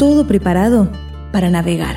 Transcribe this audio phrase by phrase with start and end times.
[0.00, 0.88] todo preparado
[1.30, 1.94] para navegar.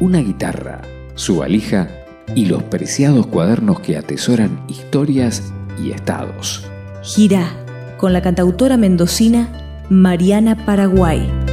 [0.00, 0.82] Una guitarra,
[1.14, 1.88] su valija
[2.34, 6.68] y los preciados cuadernos que atesoran historias y estados.
[7.04, 7.46] Gira
[7.96, 11.43] con la cantautora mendocina Mariana Paraguay.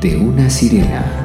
[0.00, 1.21] De una sirena.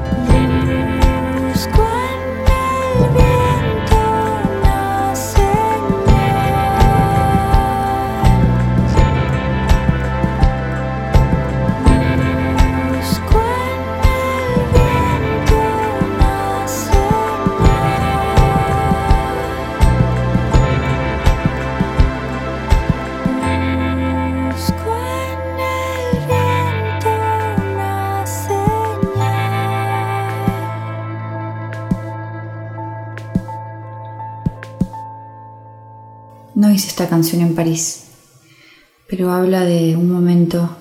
[36.57, 38.05] No hice esta canción en París,
[39.07, 40.75] pero habla de un momento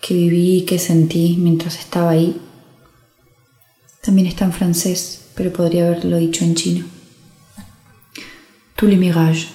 [0.00, 2.40] que viví que sentí mientras estaba ahí.
[4.02, 6.86] También está en francés, pero podría haberlo dicho en chino.
[8.76, 9.48] Tous les mirages.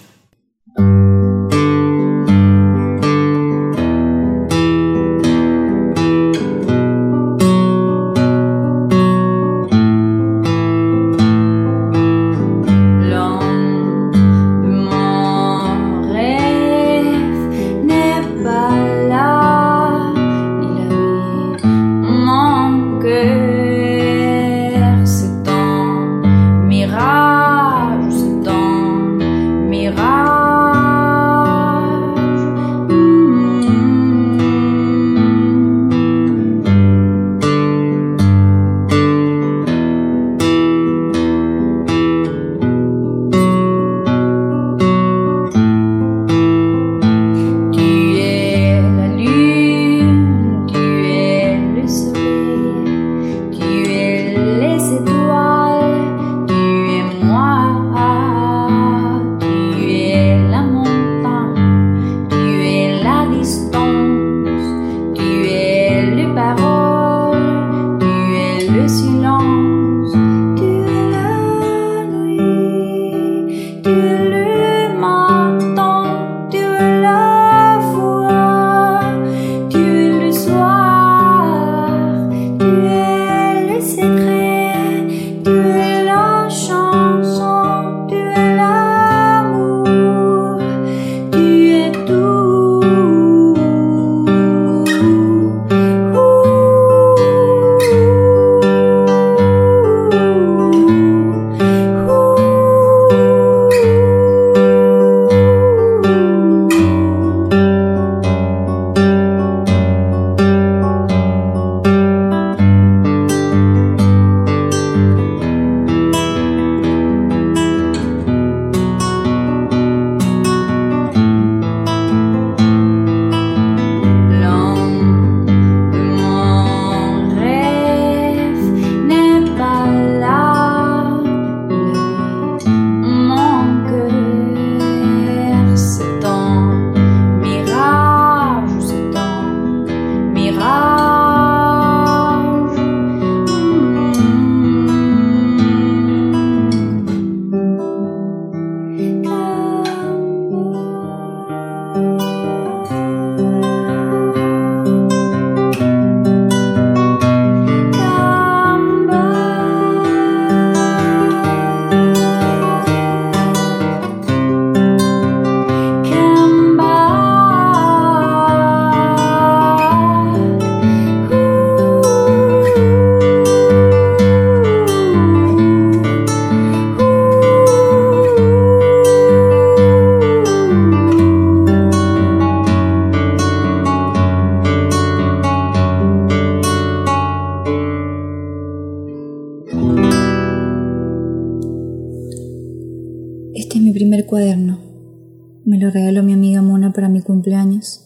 [195.82, 198.02] Me lo regaló mi amiga Mona para mi cumpleaños,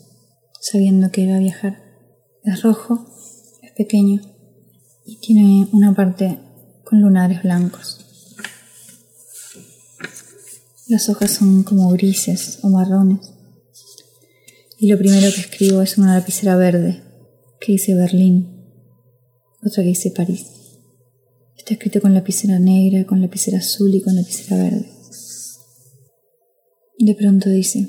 [0.61, 1.83] sabiendo que iba a viajar.
[2.45, 3.05] Es rojo,
[3.61, 4.21] es pequeño
[5.05, 6.39] y tiene una parte
[6.85, 7.99] con lunares blancos.
[10.87, 13.33] Las hojas son como grises o marrones.
[14.79, 17.03] Y lo primero que escribo es una lapicera verde
[17.59, 18.71] que dice Berlín,
[19.61, 20.45] otra que dice París.
[21.57, 24.94] Está escrito con lapicera negra, con lapicera azul y con lapicera verde.
[27.05, 27.87] De pronto dice,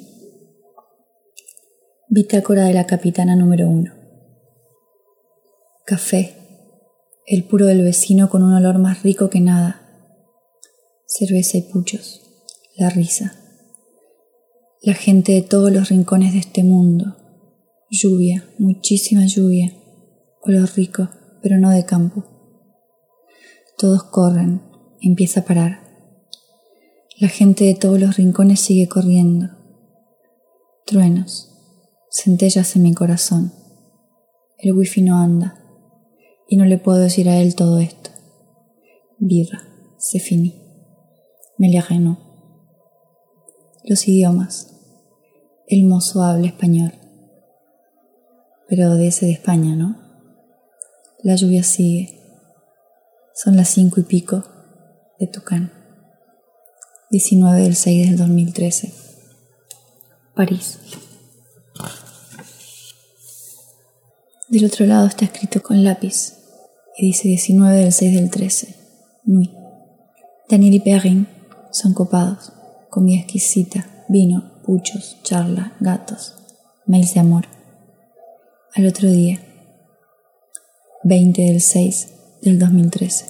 [2.11, 3.95] Bitácora de la capitana número uno.
[5.87, 6.35] Café,
[7.27, 9.81] el puro del vecino con un olor más rico que nada.
[11.07, 12.21] Cerveza y puchos
[12.77, 13.33] la risa.
[14.83, 17.17] La gente de todos los rincones de este mundo.
[17.89, 19.73] Lluvia, muchísima lluvia.
[20.43, 21.09] Olor rico,
[21.41, 22.27] pero no de campo.
[23.79, 24.61] Todos corren,
[25.01, 25.86] empieza a parar.
[27.19, 29.49] La gente de todos los rincones sigue corriendo.
[30.85, 31.51] Truenos,
[32.11, 33.55] centellas en mi corazón.
[34.59, 35.59] El wifi no anda
[36.47, 38.11] y no le puedo decir a él todo esto.
[39.19, 39.63] Birra,
[39.99, 40.63] se finí.
[41.57, 42.27] Me le no
[43.87, 44.75] los idiomas.
[45.69, 46.93] El mozo habla español,
[48.69, 49.97] pero de ese de España, ¿no?
[51.23, 52.21] La lluvia sigue.
[53.35, 54.45] Son las cinco y pico
[55.19, 55.76] de Tucán.
[57.11, 58.93] 19 del 6 del 2013.
[60.35, 60.79] París.
[64.49, 66.35] Del otro lado está escrito con lápiz
[66.97, 68.77] y dice 19 del 6 del 13.
[69.25, 69.53] Nuit.
[70.49, 71.29] Daniel y Perrin
[71.73, 72.53] son copados
[72.97, 76.35] comida exquisita, vino, puchos, charla, gatos,
[76.87, 77.47] mails de amor.
[78.75, 79.39] Al otro día,
[81.05, 82.09] 20 del 6
[82.41, 83.27] del 2013.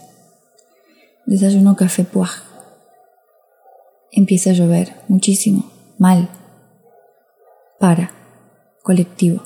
[1.26, 2.45] Desayuno café puaj.
[4.16, 6.30] Empieza a llover, muchísimo, mal.
[7.78, 8.10] Para,
[8.82, 9.42] colectivo.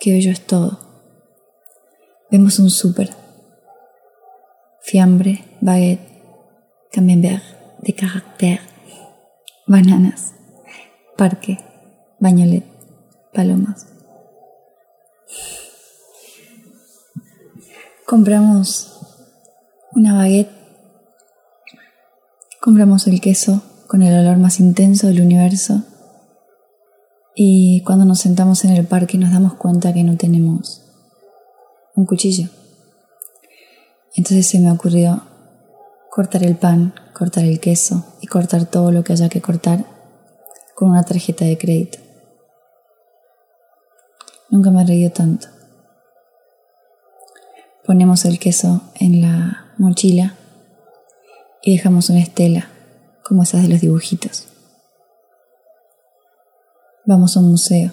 [0.00, 0.80] Qué bello es todo.
[2.28, 3.10] Vemos un súper.
[4.80, 6.00] Fiambre, baguette,
[6.90, 7.44] camembert
[7.80, 8.60] de carácter
[9.68, 10.32] bananas,
[11.16, 11.58] parque,
[12.18, 12.64] bañolet,
[13.32, 13.86] palomas.
[18.04, 18.98] Compramos
[19.92, 20.50] una baguette,
[22.60, 25.82] compramos el queso con el olor más intenso del universo
[27.34, 30.82] y cuando nos sentamos en el parque nos damos cuenta que no tenemos
[31.94, 32.50] un cuchillo.
[34.14, 35.22] Entonces se me ocurrió
[36.10, 39.86] cortar el pan, cortar el queso y cortar todo lo que haya que cortar
[40.74, 41.98] con una tarjeta de crédito.
[44.50, 45.48] Nunca me he reído tanto.
[47.86, 50.34] Ponemos el queso en la mochila
[51.62, 52.68] y dejamos una estela
[53.28, 54.48] como esas de los dibujitos.
[57.04, 57.92] Vamos a un museo.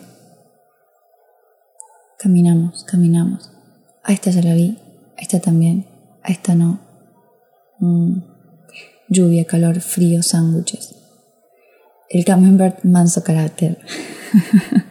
[2.18, 3.52] Caminamos, caminamos.
[4.02, 4.80] A esta ya la vi,
[5.18, 5.86] a esta también,
[6.24, 6.80] a esta no.
[7.80, 8.20] Mm.
[9.10, 10.96] Lluvia, calor, frío, sándwiches.
[12.10, 13.80] El camembert manso carácter.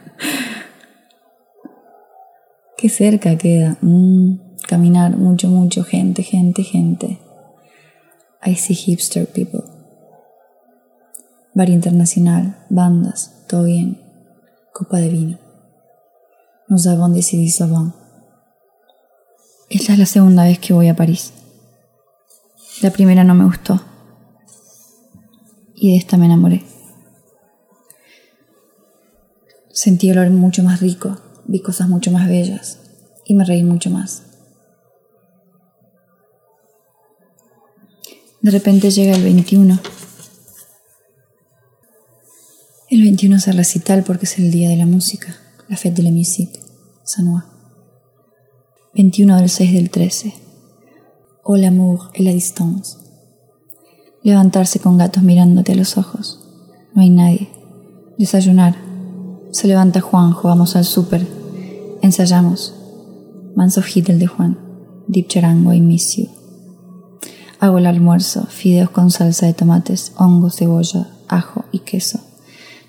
[2.77, 3.77] Qué cerca queda.
[3.81, 4.57] Mm.
[4.67, 7.19] Caminar, mucho, mucho, gente, gente, gente.
[8.45, 9.74] I see hipster people.
[11.55, 14.01] Bar internacional, bandas, todo bien.
[14.73, 15.39] Copa de vino.
[16.67, 17.93] Nos avons décidé avant.
[19.69, 21.31] Esta es la segunda vez que voy a París.
[22.81, 23.81] La primera no me gustó.
[25.75, 26.65] Y de esta me enamoré.
[29.71, 32.79] Sentí olor mucho más rico, vi cosas mucho más bellas
[33.25, 34.23] y me reí mucho más.
[38.41, 39.79] De repente llega el 21.
[42.87, 45.35] El 21 es el recital porque es el día de la música,
[45.67, 46.59] la fête de la musique,
[47.03, 47.43] Sanois.
[48.93, 50.33] 21 del 6 del 13
[51.43, 52.97] o l'amour et la distance.
[54.21, 56.39] Levantarse con gatos mirándote a los ojos.
[56.93, 57.49] No hay nadie.
[58.19, 58.75] Desayunar.
[59.51, 61.25] Se levanta Juanjo, vamos al súper.
[62.03, 62.75] Ensayamos.
[63.55, 64.59] Manso el de Juan.
[65.07, 66.27] Deep charango y miss you.
[67.59, 72.19] Hago el almuerzo, fideos con salsa de tomates, hongos, cebolla, ajo y queso.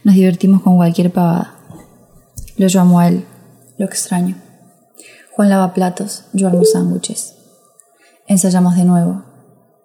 [0.06, 1.56] Nos divertimos con cualquier pavada.
[2.56, 3.26] Lo llamo a él,
[3.76, 4.36] lo extraño.
[5.34, 7.34] Juan lava platos, yo armo sándwiches.
[8.28, 9.24] Ensayamos de nuevo.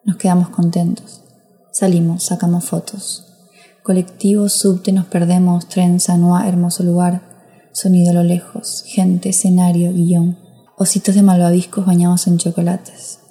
[0.04, 1.24] Nos quedamos contentos.
[1.72, 3.34] Salimos, sacamos fotos.
[3.82, 7.24] Colectivo, subte, nos perdemos, tren, sanoa, hermoso lugar,
[7.72, 10.38] sonido a lo lejos, gente, escenario, guion,
[10.78, 13.22] ositos de malvaviscos bañados en chocolates.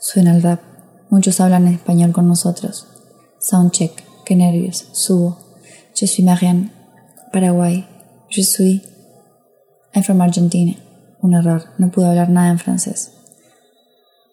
[0.00, 0.62] Suena el rap,
[1.10, 2.88] muchos hablan en español con nosotros.
[3.38, 5.41] Soundcheck, qué nervios, subo.
[5.94, 6.70] Je suis Marianne,
[7.32, 7.84] Paraguay.
[8.30, 8.82] Je suis.
[9.94, 10.74] I'm from Argentina.
[11.22, 13.12] Un error, no pude hablar nada en francés.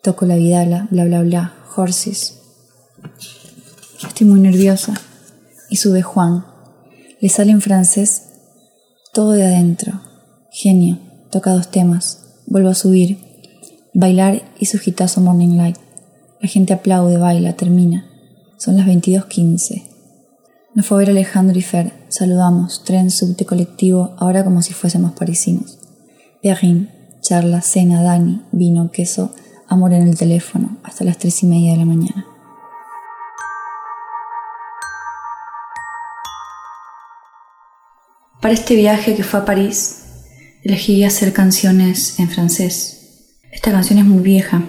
[0.02, 2.40] Toco la vidala, bla bla bla, horses.
[4.08, 4.94] Estoy muy nerviosa.
[5.70, 6.46] Y sube Juan.
[7.20, 8.24] Le sale en francés
[9.14, 10.02] todo de adentro.
[10.52, 10.98] Genio.
[11.32, 12.42] Toca dos temas.
[12.48, 13.20] Vuelvo a subir.
[13.94, 15.78] Bailar y su gitazo Morning Light.
[16.40, 18.06] La gente aplaude, baila, termina.
[18.58, 19.89] Son las 22.15.
[20.76, 21.94] Nos fue a ver Alejandro y Fer.
[22.10, 22.84] Saludamos.
[22.84, 25.80] Tren, subte, colectivo, ahora como si fuésemos parisinos.
[26.44, 26.90] Perrin,
[27.22, 29.34] charla, cena, Dani, vino, queso,
[29.68, 32.26] amor en el teléfono, hasta las tres y media de la mañana.
[38.40, 40.04] Para este viaje que fue a París,
[40.64, 43.36] elegí hacer canciones en francés.
[43.52, 44.64] Esta canción es muy vieja,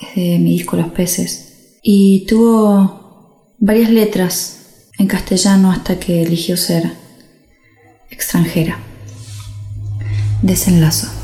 [0.00, 4.63] es de mi disco Los Peces, y tuvo varias letras
[4.98, 6.92] en castellano hasta que eligió ser
[8.10, 8.78] extranjera.
[10.42, 11.23] Desenlazo.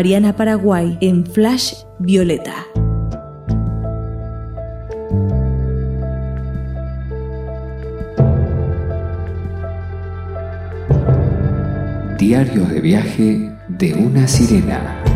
[0.00, 2.54] Mariana Paraguay en Flash Violeta.
[12.18, 15.09] Diarios de viaje de una sirena.